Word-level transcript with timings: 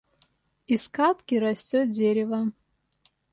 Из 0.73 0.87
кадки 0.89 1.35
растёт 1.35 1.91
дерево. 1.91 2.41